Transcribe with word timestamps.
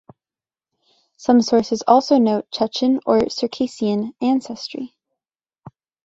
Some 1.15 1.43
sources 1.43 1.83
also 1.87 2.17
note 2.17 2.49
Chechen 2.49 3.01
or 3.05 3.29
Circassian 3.29 4.15
ancestry. 4.19 4.95